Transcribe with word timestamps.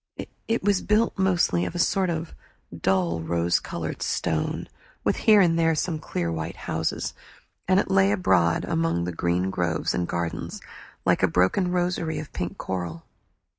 It 0.47 0.63
was 0.63 0.81
built 0.81 1.15
mostly 1.19 1.63
of 1.63 1.75
a 1.75 1.77
sort 1.77 2.09
of 2.09 2.33
dull 2.75 3.19
rose 3.21 3.59
colored 3.59 4.01
stone, 4.01 4.67
with 5.03 5.15
here 5.15 5.41
and 5.41 5.59
there 5.59 5.75
some 5.75 5.99
clear 5.99 6.31
white 6.31 6.55
houses; 6.55 7.13
and 7.67 7.79
it 7.79 7.91
lay 7.91 8.11
abroad 8.11 8.65
among 8.65 9.03
the 9.03 9.11
green 9.11 9.51
groves 9.51 9.93
and 9.93 10.07
gardens 10.07 10.59
like 11.05 11.21
a 11.21 11.27
broken 11.27 11.69
rosary 11.69 12.17
of 12.17 12.33
pink 12.33 12.57
coral. 12.57 13.05